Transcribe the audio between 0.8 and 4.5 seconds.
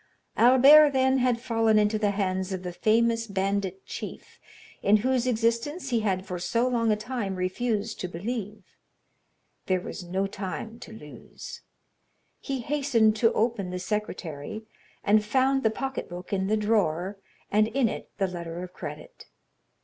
then, had fallen into the hands of the famous bandit chief,